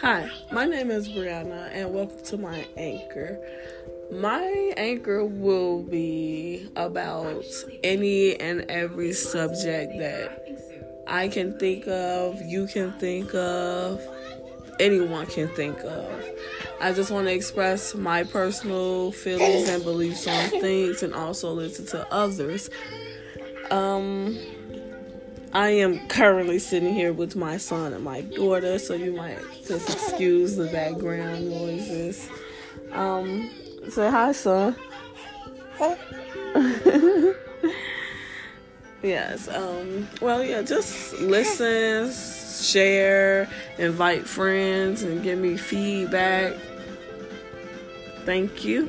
[0.00, 3.38] Hi, my name is Brianna, and welcome to my anchor.
[4.12, 7.44] My anchor will be about
[7.84, 10.46] any and every subject that
[11.06, 14.00] I can think of, you can think of,
[14.80, 16.24] anyone can think of.
[16.80, 21.86] I just want to express my personal feelings and beliefs on things and also listen
[21.86, 22.68] to others.
[23.70, 24.36] Um,
[25.54, 29.88] I am currently sitting here with my son and my daughter, so you might just
[29.88, 32.28] excuse the background noises.
[32.90, 33.48] Um,
[33.88, 34.74] say hi, son.
[39.02, 39.46] yes.
[39.46, 40.08] Um.
[40.20, 40.62] Well, yeah.
[40.62, 42.12] Just listen,
[42.64, 43.48] share,
[43.78, 46.54] invite friends, and give me feedback.
[48.24, 48.88] Thank you.